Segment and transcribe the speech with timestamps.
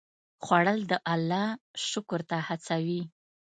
[0.43, 1.47] خوړل د الله
[1.89, 3.01] شکر ته هڅوي